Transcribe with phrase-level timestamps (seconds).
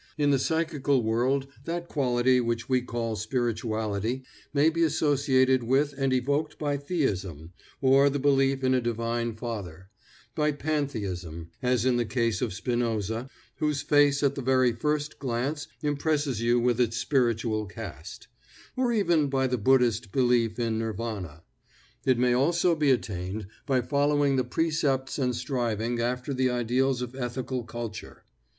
[0.17, 6.11] In the psychical world that quality which we call spirituality may be associated with and
[6.11, 9.91] evoked by Theism, or the belief in a Divine Father;
[10.33, 15.67] by Pantheism, as in the case of Spinoza, whose face at the very first glance
[15.83, 18.27] impresses you with its spiritual cast;
[18.75, 21.43] or even by the Buddhist belief in Nirvana.
[22.07, 27.13] It may also be attained by following the precepts and striving after the ideals of
[27.15, 28.23] Ethical Culture.